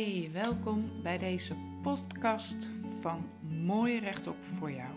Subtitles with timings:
[0.00, 2.68] Hey, welkom bij deze podcast
[3.00, 3.24] van
[3.64, 4.90] Mooi Rechtop voor jou.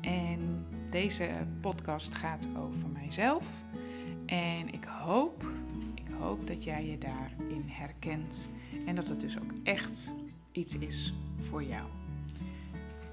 [0.00, 1.30] En deze
[1.60, 3.44] podcast gaat over mijzelf.
[4.26, 5.44] En ik hoop,
[5.94, 8.48] ik hoop dat jij je daarin herkent.
[8.86, 10.12] En dat het dus ook echt
[10.52, 11.14] iets is
[11.48, 11.88] voor jou.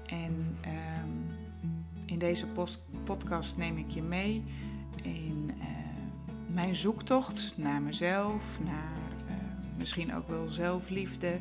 [0.06, 1.36] En um,
[2.04, 2.46] in deze
[3.04, 4.44] podcast neem ik je mee
[5.02, 5.64] in uh,
[6.46, 8.99] mijn zoektocht naar mezelf, naar
[9.80, 11.38] misschien ook wel zelfliefde.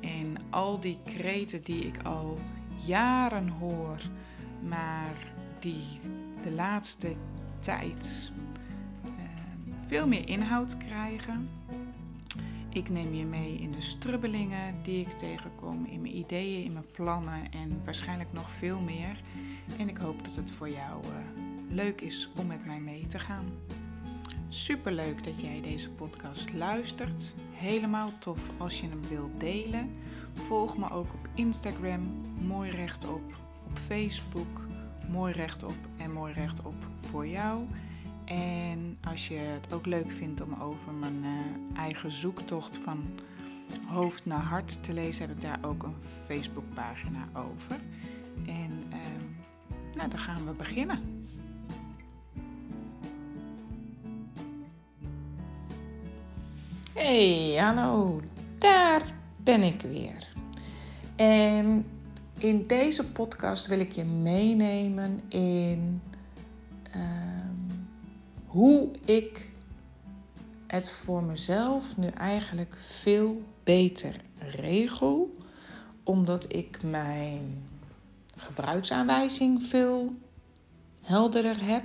[0.00, 2.38] En al die kreten die ik al
[2.86, 4.00] jaren hoor,
[4.68, 6.00] maar die
[6.44, 7.14] de laatste
[7.60, 8.30] tijd
[9.04, 9.10] uh,
[9.86, 11.48] veel meer inhoud krijgen.
[12.72, 16.90] Ik neem je mee in de strubbelingen die ik tegenkom, in mijn ideeën, in mijn
[16.92, 19.20] plannen en waarschijnlijk nog veel meer.
[19.78, 21.10] En ik hoop dat het voor jou uh,
[21.68, 23.46] leuk is om met mij mee te gaan.
[24.48, 27.32] Super leuk dat jij deze podcast luistert.
[27.60, 29.90] Helemaal tof als je hem wilt delen.
[30.32, 32.00] Volg me ook op Instagram,
[32.46, 33.22] mooi rechtop,
[33.66, 34.60] op Facebook,
[35.08, 37.62] mooi rechtop en mooi rechtop voor jou.
[38.24, 43.04] En als je het ook leuk vindt om over mijn uh, eigen zoektocht van
[43.86, 47.80] hoofd naar hart te lezen, heb ik daar ook een Facebookpagina over.
[48.46, 48.96] En uh,
[49.94, 51.19] nou, dan gaan we beginnen.
[57.02, 58.20] Hey, hallo,
[58.58, 59.02] daar
[59.36, 60.28] ben ik weer.
[61.16, 61.86] En
[62.38, 66.02] in deze podcast wil ik je meenemen in
[66.96, 67.02] uh,
[68.46, 69.50] hoe ik
[70.66, 75.36] het voor mezelf nu eigenlijk veel beter regel,
[76.02, 77.68] omdat ik mijn
[78.36, 80.14] gebruiksaanwijzing veel
[81.00, 81.84] helderder heb.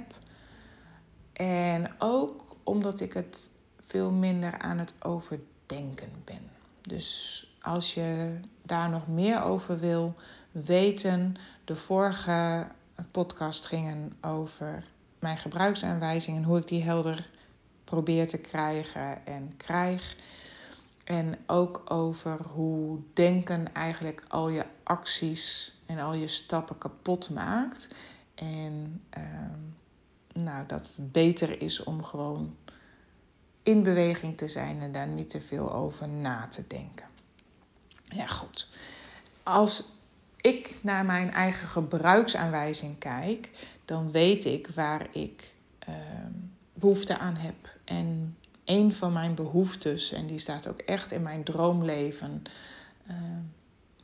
[1.34, 3.50] En ook omdat ik het
[3.95, 6.50] veel minder aan het overdenken ben.
[6.81, 10.16] Dus als je daar nog meer over wil
[10.51, 11.35] weten,
[11.66, 12.67] de vorige
[13.11, 14.84] podcast gingen over
[15.19, 17.29] mijn gebruiksaanwijzing en hoe ik die helder
[17.84, 20.16] probeer te krijgen en krijg.
[21.03, 27.88] En ook over hoe denken eigenlijk al je acties en al je stappen kapot maakt.
[28.34, 29.23] En uh,
[30.44, 32.55] nou, dat het beter is om gewoon
[33.66, 37.06] in beweging te zijn en daar niet te veel over na te denken.
[38.03, 38.68] Ja, goed.
[39.44, 39.84] Als
[40.42, 43.50] ik naar mijn eigen gebruiksaanwijzing kijk,
[43.86, 45.53] dan weet ik waar ik
[45.90, 45.96] uh,
[46.74, 47.56] behoefte aan heb.
[47.84, 52.44] En een van mijn behoeftes, en die staat ook echt in mijn droomleven
[53.09, 53.16] uh,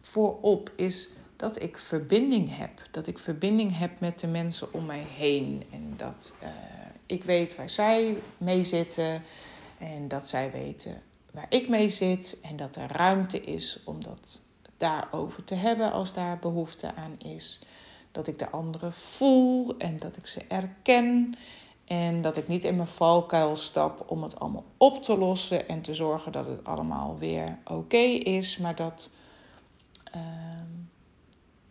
[0.01, 2.71] voorop, is dat ik verbinding heb.
[2.91, 5.63] Dat ik verbinding heb met de mensen om mij heen.
[5.71, 6.49] En dat uh,
[7.11, 9.23] ik weet waar zij mee zitten.
[9.77, 11.01] En dat zij weten
[11.31, 12.37] waar ik mee zit.
[12.41, 14.41] En dat er ruimte is om dat
[14.77, 17.61] daarover te hebben als daar behoefte aan is.
[18.11, 21.35] Dat ik de anderen voel en dat ik ze erken.
[21.85, 25.81] En dat ik niet in mijn valkuil stap om het allemaal op te lossen en
[25.81, 28.57] te zorgen dat het allemaal weer oké is.
[28.57, 29.11] Maar dat.
[30.15, 30.21] Uh,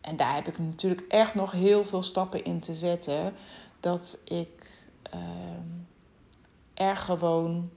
[0.00, 3.34] en daar heb ik natuurlijk echt nog heel veel stappen in te zetten.
[3.80, 4.79] Dat ik
[6.74, 7.70] er gewoon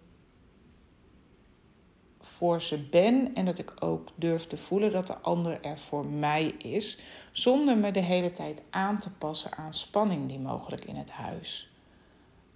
[2.19, 6.05] voor ze ben en dat ik ook durf te voelen dat de ander er voor
[6.05, 6.99] mij is,
[7.31, 11.71] zonder me de hele tijd aan te passen aan spanning die mogelijk in het huis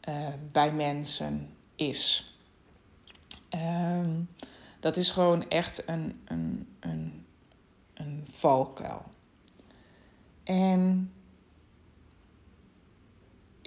[0.10, 2.32] uh, bij mensen is.
[3.56, 4.30] Um,
[4.80, 7.26] dat is gewoon echt een, een, een,
[7.94, 9.04] een valkuil.
[10.44, 11.12] En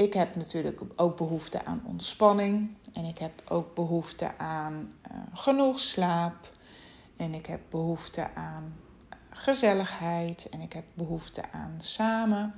[0.00, 2.77] ik heb natuurlijk ook behoefte aan ontspanning.
[2.92, 6.51] En ik heb ook behoefte aan uh, genoeg slaap.
[7.16, 8.77] En ik heb behoefte aan
[9.13, 10.48] uh, gezelligheid.
[10.48, 12.54] En ik heb behoefte aan samen.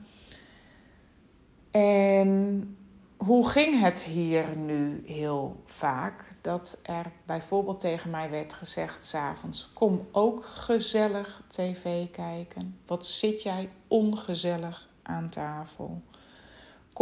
[1.70, 2.76] En
[3.16, 6.36] hoe ging het hier nu heel vaak?
[6.40, 12.78] Dat er bijvoorbeeld tegen mij werd gezegd s'avonds: Kom ook gezellig tv kijken.
[12.86, 16.02] Wat zit jij ongezellig aan tafel?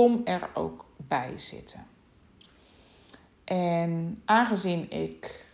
[0.01, 1.87] Kom er ook bij zitten.
[3.45, 5.47] En aangezien ik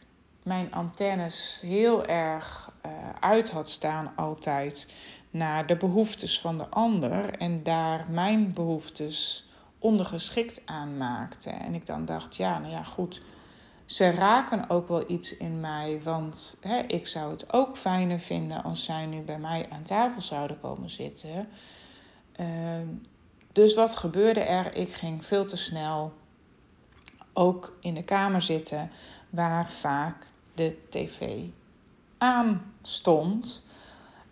[0.42, 4.92] mijn antennes heel erg uh, uit had staan altijd
[5.30, 9.48] naar de behoeftes van de ander en daar mijn behoeftes
[9.78, 11.50] ondergeschikt aan maakte.
[11.50, 13.22] En ik dan dacht, ja, nou ja, goed.
[13.84, 18.62] Ze raken ook wel iets in mij, want hè, ik zou het ook fijner vinden
[18.62, 21.48] als zij nu bij mij aan tafel zouden komen zitten.
[22.40, 22.46] Uh,
[23.56, 24.74] dus wat gebeurde er?
[24.74, 26.12] Ik ging veel te snel
[27.32, 28.90] ook in de kamer zitten
[29.30, 31.44] waar vaak de tv
[32.18, 33.64] aanstond.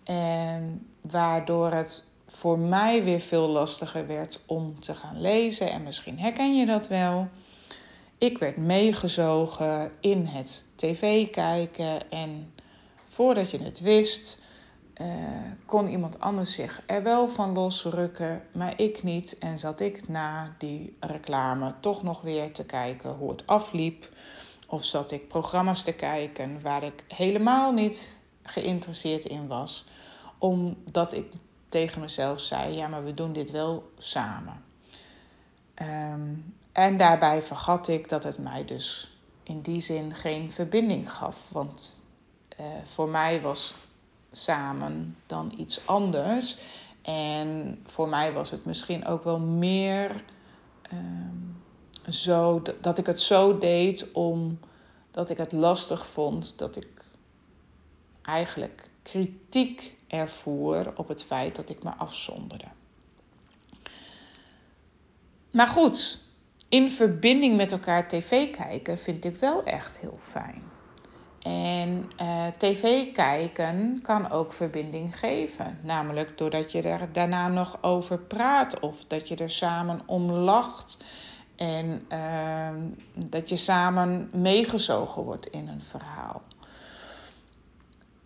[0.03, 5.71] En waardoor het voor mij weer veel lastiger werd om te gaan lezen.
[5.71, 7.29] En misschien herken je dat wel.
[8.19, 12.53] Ik werd meegezogen in het tv kijken en
[13.09, 14.43] voordat je het wist,
[15.01, 15.07] uh,
[15.67, 19.39] kon iemand anders zich er wel van losrukken, maar ik niet.
[19.39, 24.09] En zat ik na die reclame toch nog weer te kijken hoe het afliep.
[24.69, 29.85] Of zat ik programma's te kijken waar ik helemaal niet geïnteresseerd in was,
[30.39, 31.33] omdat ik
[31.69, 34.65] tegen mezelf zei: ja, maar we doen dit wel samen.
[35.83, 41.49] Um, en daarbij vergat ik dat het mij dus in die zin geen verbinding gaf.
[41.51, 42.01] Want
[42.61, 43.75] uh, voor mij was
[44.37, 46.57] samen dan iets anders.
[47.03, 50.25] En voor mij was het misschien ook wel meer
[50.93, 56.89] uh, zo dat ik het zo deed omdat ik het lastig vond dat ik
[58.23, 62.67] eigenlijk kritiek ervoer op het feit dat ik me afzonderde.
[65.51, 66.21] Maar goed,
[66.69, 70.63] in verbinding met elkaar tv kijken vind ik wel echt heel fijn.
[71.45, 75.79] En uh, tv kijken kan ook verbinding geven.
[75.83, 81.05] Namelijk doordat je er daarna nog over praat of dat je er samen om lacht.
[81.57, 82.69] En uh,
[83.15, 86.43] dat je samen meegezogen wordt in een verhaal.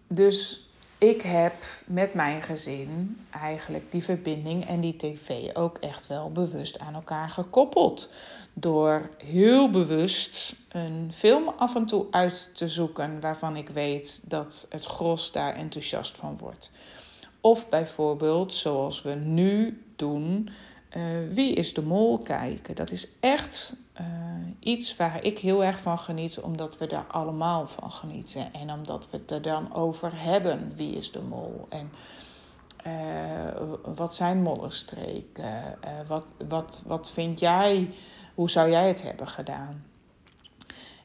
[0.07, 0.68] Dus
[0.99, 1.55] ik heb
[1.87, 7.29] met mijn gezin eigenlijk die verbinding en die tv ook echt wel bewust aan elkaar
[7.29, 8.11] gekoppeld.
[8.53, 14.67] Door heel bewust een film af en toe uit te zoeken waarvan ik weet dat
[14.71, 16.71] het gros daar enthousiast van wordt.
[17.41, 20.51] Of bijvoorbeeld, zoals we nu doen,
[20.97, 22.75] uh, Wie is de Mol kijken.
[22.75, 24.07] Dat is echt uh,
[24.61, 28.53] iets waar ik heel erg van geniet, omdat we daar allemaal van genieten.
[28.53, 31.67] En omdat we het er dan over hebben, wie is de mol.
[31.69, 31.91] En
[32.87, 35.79] uh, wat zijn mollenstreken?
[36.07, 37.91] wat, wat, wat vind jij,
[38.35, 39.85] hoe zou jij het hebben gedaan?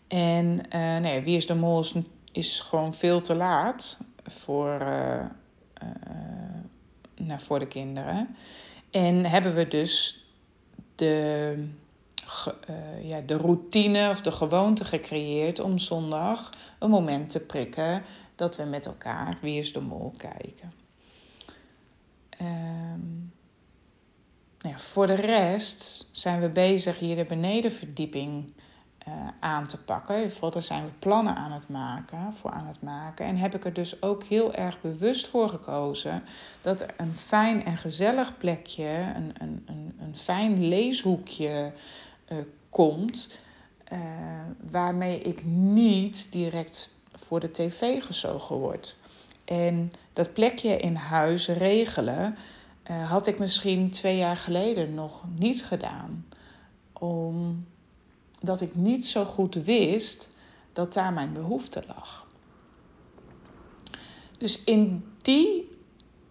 [0.07, 0.55] En
[1.01, 1.93] nee, wie is de mol is,
[2.31, 4.77] is gewoon veel te laat voor,
[7.15, 8.35] nou, voor de kinderen.
[8.93, 10.23] En hebben we dus
[10.95, 11.55] de,
[12.69, 16.49] uh, ja, de routine of de gewoonte gecreëerd om zondag
[16.79, 18.03] een moment te prikken
[18.35, 20.73] dat we met elkaar Wie is de Mol kijken.
[22.41, 23.33] Um,
[24.61, 28.53] nou ja, voor de rest zijn we bezig hier de benedenverdieping
[29.07, 30.31] uh, aan te pakken.
[30.51, 33.25] Daar zijn we plannen aan het maken, voor aan het maken.
[33.25, 36.23] En heb ik er dus ook heel erg bewust voor gekozen
[36.61, 41.71] dat er een fijn en gezellig plekje, een, een, een, een fijn leeshoekje
[42.31, 42.37] uh,
[42.69, 43.29] komt.
[43.93, 43.99] Uh,
[44.71, 48.95] waarmee ik niet direct voor de tv gezogen word.
[49.45, 52.37] En dat plekje in huis regelen
[53.07, 56.25] had ik misschien twee jaar geleden nog niet gedaan.
[56.93, 57.65] Om
[58.43, 60.29] dat ik niet zo goed wist
[60.73, 62.27] dat daar mijn behoefte lag.
[64.37, 65.69] Dus in die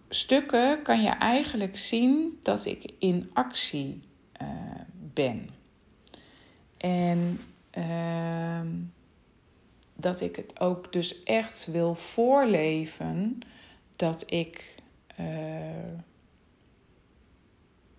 [0.09, 4.01] stukken kan je eigenlijk zien dat ik in actie
[4.41, 4.47] uh,
[5.13, 5.49] ben.
[6.77, 7.39] En
[7.77, 8.61] uh,
[9.95, 13.39] dat ik het ook dus echt wil voorleven
[13.95, 14.75] dat ik.
[15.19, 15.25] Uh,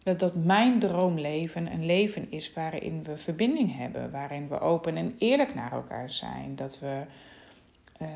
[0.04, 5.14] dat, dat mijn droomleven een leven is waarin we verbinding hebben, waarin we open en
[5.18, 7.02] eerlijk naar elkaar zijn, dat we
[8.02, 8.08] uh,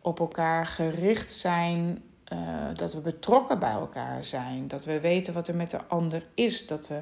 [0.00, 2.38] op elkaar gericht zijn, uh,
[2.74, 6.66] dat we betrokken bij elkaar zijn, dat we weten wat er met de ander is,
[6.66, 7.00] dat we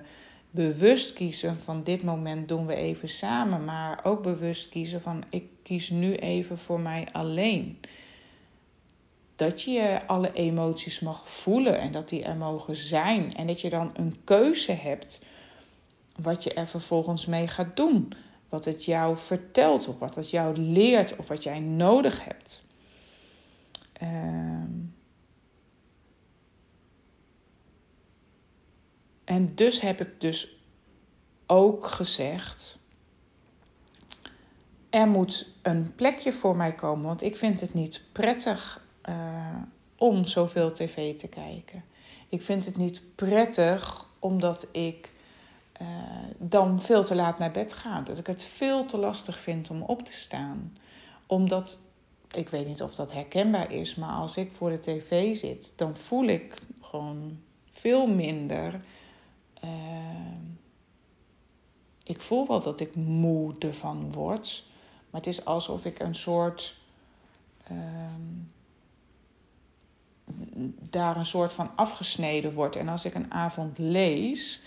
[0.50, 5.44] bewust kiezen van dit moment doen we even samen, maar ook bewust kiezen van ik
[5.62, 7.78] kies nu even voor mij alleen
[9.36, 13.34] dat je alle emoties mag voelen en dat die er mogen zijn.
[13.34, 15.20] En dat je dan een keuze hebt
[16.16, 18.12] wat je er vervolgens mee gaat doen.
[18.48, 22.64] Wat het jou vertelt of wat het jou leert of wat jij nodig hebt.
[24.02, 24.08] Uh,
[29.24, 30.56] en dus heb ik dus
[31.46, 32.78] ook gezegd.
[34.90, 39.56] Er moet een plekje voor mij komen, want ik vind het niet prettig uh,
[39.96, 41.84] om zoveel tv te kijken.
[42.28, 45.12] Ik vind het niet prettig omdat ik
[45.82, 45.88] uh,
[46.38, 48.00] dan veel te laat naar bed ga.
[48.00, 50.76] Dat ik het veel te lastig vind om op te staan.
[51.26, 51.78] Omdat,
[52.30, 55.96] ik weet niet of dat herkenbaar is, maar als ik voor de tv zit, dan
[55.96, 57.38] voel ik gewoon
[57.70, 58.80] veel minder.
[59.64, 59.70] Uh,
[62.04, 64.64] ik voel wel dat ik moe ervan word.
[65.10, 66.76] Maar het is alsof ik een soort
[67.64, 68.22] ehm,
[70.90, 72.76] daar een soort van afgesneden wordt.
[72.76, 74.62] En als ik een avond lees,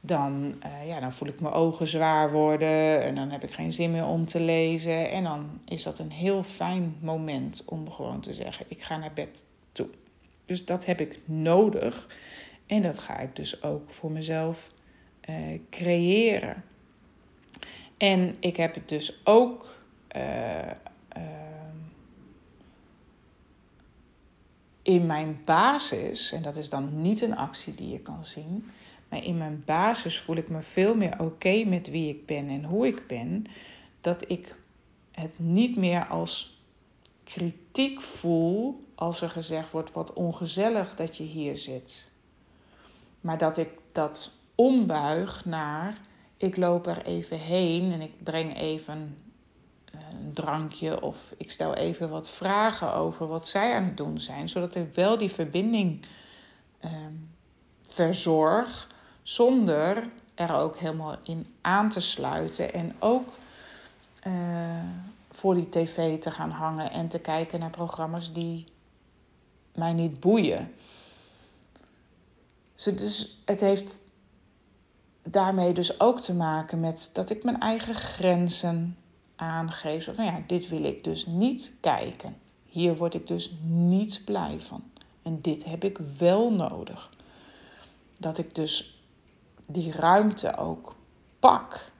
[0.00, 3.72] dan, uh, ja, dan voel ik mijn ogen zwaar worden en dan heb ik geen
[3.72, 5.10] zin meer om te lezen.
[5.10, 9.12] En dan is dat een heel fijn moment om gewoon te zeggen: ik ga naar
[9.12, 9.88] bed toe.
[10.44, 12.06] Dus dat heb ik nodig
[12.66, 14.70] en dat ga ik dus ook voor mezelf
[15.30, 15.36] uh,
[15.70, 16.64] creëren.
[17.96, 19.78] En ik heb het dus ook.
[20.16, 20.22] Uh,
[24.82, 28.70] in mijn basis, en dat is dan niet een actie die je kan zien,
[29.08, 32.64] maar in mijn basis voel ik me veel meer oké met wie ik ben en
[32.64, 33.46] hoe ik ben,
[34.00, 34.54] dat ik
[35.12, 36.58] het niet meer als
[37.24, 42.08] kritiek voel als er gezegd wordt wat ongezellig dat je hier zit.
[43.20, 45.98] Maar dat ik dat ombuig naar
[46.36, 49.16] ik loop er even heen en ik breng even
[49.90, 54.48] een drankje of ik stel even wat vragen over wat zij aan het doen zijn,
[54.48, 56.06] zodat ik wel die verbinding
[56.80, 57.14] ehm,
[57.82, 58.86] verzorg
[59.22, 63.28] zonder er ook helemaal in aan te sluiten en ook
[64.26, 64.84] uh,
[65.30, 68.64] voor die tv te gaan hangen en te kijken naar programma's die
[69.74, 70.72] mij niet boeien.
[72.84, 74.00] Dus het heeft
[75.22, 78.96] daarmee dus ook te maken met dat ik mijn eigen grenzen
[79.40, 80.08] aangeef.
[80.14, 82.36] Van ja, dit wil ik dus niet kijken.
[82.66, 84.82] Hier word ik dus niet blij van.
[85.22, 87.10] En dit heb ik wel nodig.
[88.18, 89.00] Dat ik dus
[89.66, 90.94] die ruimte ook
[91.38, 91.90] pak.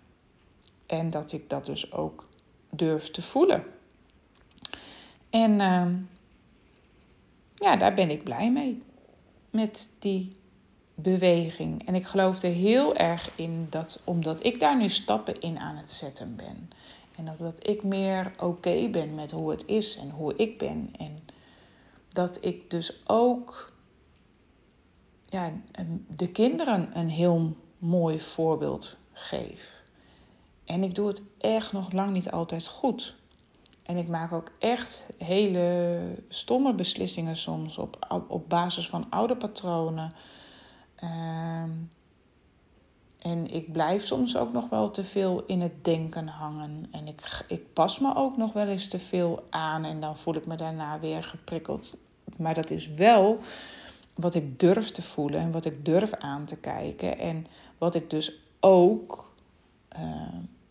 [0.86, 2.28] En dat ik dat dus ook
[2.70, 3.64] durf te voelen.
[5.30, 5.86] En uh,
[7.54, 8.82] ja, daar ben ik blij mee.
[9.50, 10.36] Met die
[10.94, 11.86] beweging.
[11.86, 15.76] En ik geloof er heel erg in dat, omdat ik daar nu stappen in aan
[15.76, 16.70] het zetten ben.
[17.26, 20.92] En dat ik meer oké ben met hoe het is en hoe ik ben.
[20.98, 21.18] En
[22.08, 23.72] dat ik dus ook
[25.24, 25.52] ja,
[26.08, 29.82] de kinderen een heel mooi voorbeeld geef.
[30.64, 33.14] En ik doe het echt nog lang niet altijd goed.
[33.82, 40.12] En ik maak ook echt hele stomme beslissingen soms op, op basis van oude patronen.
[40.94, 41.70] Ehm,
[43.20, 46.86] en ik blijf soms ook nog wel te veel in het denken hangen.
[46.90, 50.34] En ik, ik pas me ook nog wel eens te veel aan en dan voel
[50.34, 51.96] ik me daarna weer geprikkeld.
[52.38, 53.38] Maar dat is wel
[54.14, 57.18] wat ik durf te voelen en wat ik durf aan te kijken.
[57.18, 57.46] En
[57.78, 59.30] wat ik dus ook
[59.98, 60.00] uh,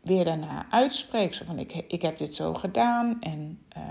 [0.01, 1.33] weer daarna uitspreek.
[1.33, 3.83] Zo van ik, ik heb dit zo gedaan en uh,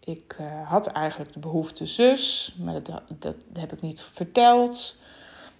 [0.00, 4.96] ik uh, had eigenlijk de behoefte zus, maar dat, dat heb ik niet verteld.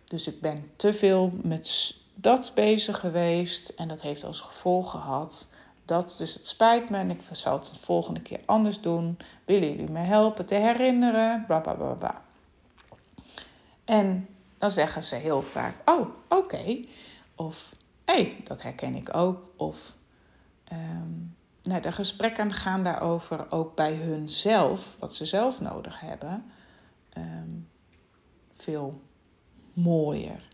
[0.06, 5.48] Dus ik ben te veel met dat bezig geweest en dat heeft als gevolg gehad
[5.84, 6.14] dat.
[6.18, 9.18] Dus het spijt me en ik zal het de volgende keer anders doen.
[9.44, 11.44] Willen jullie me helpen te herinneren?
[11.46, 12.22] Bla bla bla bla.
[13.84, 16.84] En dan zeggen ze heel vaak: Oh, oké.
[17.34, 17.72] Of
[18.04, 19.50] hé, hey, dat herken ik ook.
[19.56, 19.94] Of
[20.72, 26.44] um, nou, de gesprekken gaan daarover ook bij hunzelf, wat ze zelf nodig hebben,
[27.16, 27.68] um,
[28.54, 29.00] veel
[29.76, 30.48] mooier.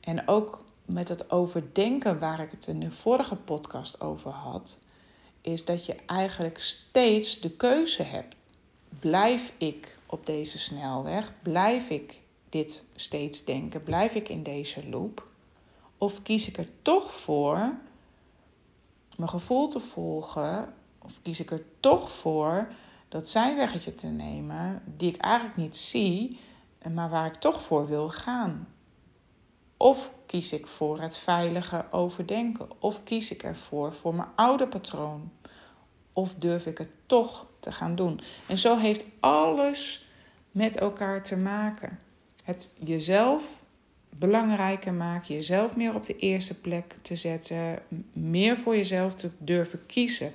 [0.00, 4.78] En ook met het overdenken waar ik het in de vorige podcast over had,
[5.40, 8.34] is dat je eigenlijk steeds de keuze hebt.
[8.88, 11.32] Blijf ik op deze snelweg?
[11.42, 13.82] Blijf ik dit steeds denken?
[13.82, 15.26] Blijf ik in deze loop?
[15.98, 17.74] Of kies ik er toch voor
[19.16, 20.74] mijn gevoel te volgen?
[21.02, 22.68] Of kies ik er toch voor
[23.08, 26.38] dat zijweggetje te nemen die ik eigenlijk niet zie,
[26.92, 28.68] maar waar ik toch voor wil gaan.
[29.76, 32.68] Of kies ik voor het veilige overdenken?
[32.78, 35.32] Of kies ik ervoor voor mijn oude patroon?
[36.12, 38.20] Of durf ik het toch te gaan doen?
[38.46, 40.06] En zo heeft alles
[40.50, 41.98] met elkaar te maken.
[42.42, 43.62] Het jezelf
[44.18, 49.86] belangrijker maken, jezelf meer op de eerste plek te zetten, meer voor jezelf te durven
[49.86, 50.32] kiezen.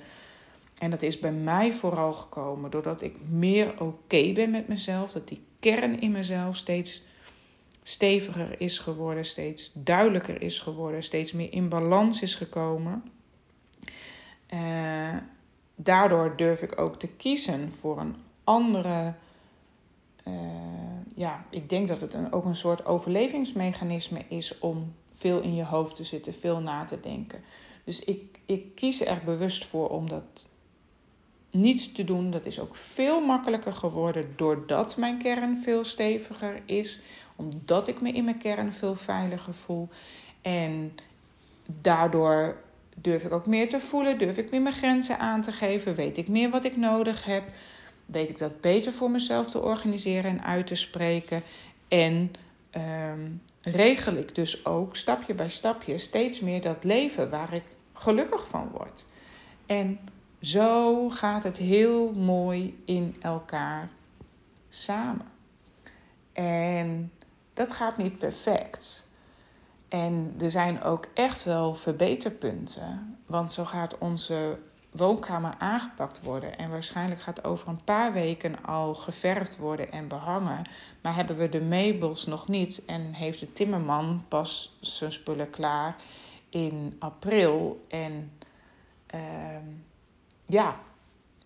[0.78, 5.28] En dat is bij mij vooral gekomen doordat ik meer oké ben met mezelf, dat
[5.28, 7.02] die kern in mezelf steeds
[7.82, 13.02] steviger is geworden, steeds duidelijker is geworden, steeds meer in balans is gekomen.
[14.54, 15.16] Uh,
[15.74, 19.14] daardoor durf ik ook te kiezen voor een andere.
[20.26, 20.34] Uh,
[21.14, 25.64] ja, ik denk dat het een, ook een soort overlevingsmechanisme is om veel in je
[25.64, 27.40] hoofd te zitten, veel na te denken.
[27.84, 30.48] Dus ik, ik kies er bewust voor om dat
[31.50, 32.30] niet te doen.
[32.30, 37.00] Dat is ook veel makkelijker geworden doordat mijn kern veel steviger is.
[37.36, 39.88] Omdat ik me in mijn kern veel veiliger voel.
[40.42, 40.94] En
[41.80, 42.56] daardoor
[42.96, 46.16] durf ik ook meer te voelen, durf ik meer mijn grenzen aan te geven, weet
[46.16, 47.44] ik meer wat ik nodig heb,
[48.06, 51.42] weet ik dat beter voor mezelf te organiseren en uit te spreken.
[51.88, 52.30] En
[52.70, 53.30] ehm,
[53.60, 58.68] regel ik dus ook stapje bij stapje steeds meer dat leven waar ik gelukkig van
[58.68, 59.06] word.
[59.66, 59.98] En
[60.40, 63.88] zo gaat het heel mooi in elkaar
[64.68, 65.26] samen.
[66.32, 67.12] En
[67.52, 69.08] dat gaat niet perfect.
[69.88, 73.18] En er zijn ook echt wel verbeterpunten.
[73.26, 74.58] Want zo gaat onze
[74.90, 76.58] woonkamer aangepakt worden.
[76.58, 80.66] En waarschijnlijk gaat over een paar weken al geverfd worden en behangen.
[81.00, 85.96] Maar hebben we de meubels nog niet en heeft de timmerman pas zijn spullen klaar
[86.48, 87.84] in april.
[87.88, 88.32] En
[89.14, 89.20] uh,
[90.50, 90.80] ja,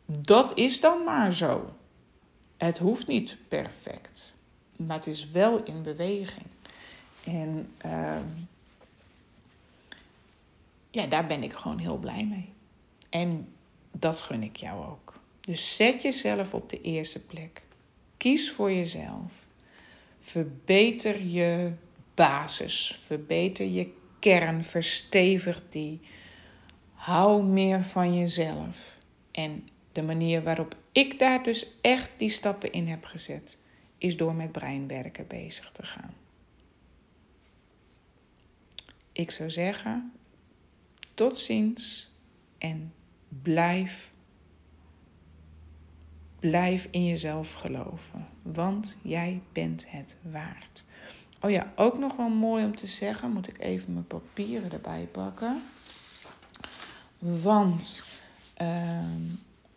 [0.07, 1.73] dat is dan maar zo.
[2.57, 4.37] Het hoeft niet perfect,
[4.77, 6.47] maar het is wel in beweging.
[7.25, 8.17] En uh,
[10.91, 12.53] ja, daar ben ik gewoon heel blij mee.
[13.09, 13.49] En
[13.93, 15.15] dat gun ik jou ook.
[15.41, 17.63] Dus zet jezelf op de eerste plek.
[18.17, 19.33] Kies voor jezelf.
[20.21, 21.73] Verbeter je
[22.15, 22.99] basis.
[23.07, 24.65] Verbeter je kern.
[24.65, 26.01] Verstevig die.
[26.95, 28.94] Hou meer van jezelf.
[29.35, 33.57] En de manier waarop ik daar dus echt die stappen in heb gezet,
[33.99, 36.15] is door met breinwerken bezig te gaan.
[39.13, 40.13] Ik zou zeggen,
[41.15, 42.11] tot ziens
[42.59, 42.93] en
[43.29, 44.11] blijf,
[46.41, 50.85] blijf in jezelf geloven, want jij bent het waard.
[51.41, 55.09] Oh ja, ook nog wel mooi om te zeggen, moet ik even mijn papieren erbij
[55.13, 55.63] pakken.
[57.19, 58.03] Want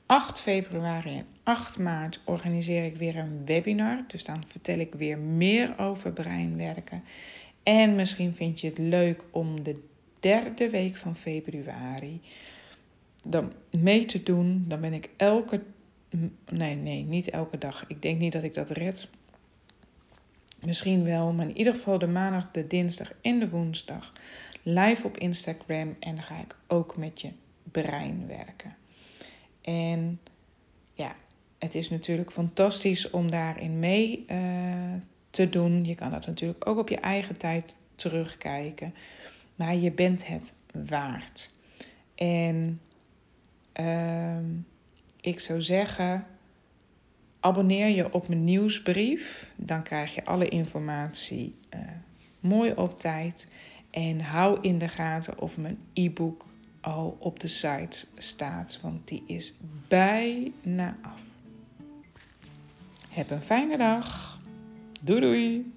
[0.05, 4.03] 8 februari en 8 maart organiseer ik weer een webinar.
[4.07, 7.03] Dus dan vertel ik weer meer over breinwerken.
[7.63, 9.83] En misschien vind je het leuk om de
[10.19, 12.21] derde week van februari
[13.23, 14.65] dan mee te doen.
[14.67, 15.63] Dan ben ik elke.
[16.49, 17.85] Nee, nee, niet elke dag.
[17.87, 19.07] Ik denk niet dat ik dat red.
[20.65, 24.13] Misschien wel, maar in ieder geval de maandag, de dinsdag en de woensdag
[24.63, 25.95] live op Instagram.
[25.99, 27.31] En dan ga ik ook met je
[27.71, 28.75] brein werken.
[29.61, 30.19] En
[30.93, 31.15] ja,
[31.57, 34.93] het is natuurlijk fantastisch om daarin mee uh,
[35.29, 35.85] te doen.
[35.85, 38.93] Je kan dat natuurlijk ook op je eigen tijd terugkijken.
[39.55, 41.51] Maar je bent het waard.
[42.15, 42.81] En
[43.79, 44.37] uh,
[45.21, 46.25] ik zou zeggen,
[47.39, 49.51] abonneer je op mijn nieuwsbrief.
[49.55, 51.79] Dan krijg je alle informatie uh,
[52.39, 53.47] mooi op tijd.
[53.89, 56.45] En hou in de gaten of mijn e-book
[56.87, 59.53] al op de site staat, want die is
[59.87, 61.21] bijna af.
[63.09, 64.39] Heb een fijne dag.
[65.01, 65.76] Doei doei.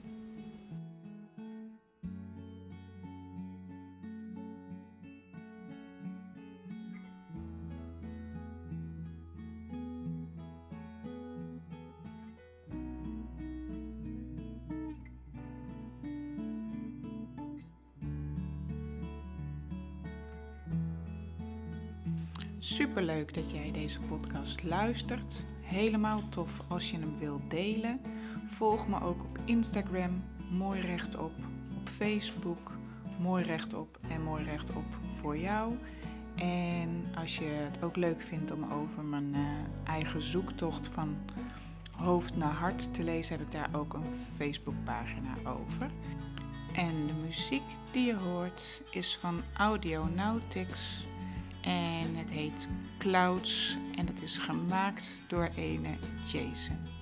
[22.81, 25.45] Super leuk dat jij deze podcast luistert.
[25.61, 28.01] Helemaal tof als je hem wilt delen.
[28.47, 31.33] Volg me ook op Instagram, mooi rechtop,
[31.77, 32.73] op Facebook,
[33.19, 34.85] mooi rechtop en mooi rechtop
[35.21, 35.75] voor jou.
[36.35, 39.41] En als je het ook leuk vindt om over mijn uh,
[39.85, 41.17] eigen zoektocht van
[41.91, 45.91] hoofd naar hart te lezen, heb ik daar ook een Facebookpagina over.
[46.75, 47.63] En de muziek
[47.93, 51.09] die je hoort is van Audio Nautics
[51.61, 52.69] en het heet
[52.99, 57.00] Clouds en het is gemaakt door ene Jason.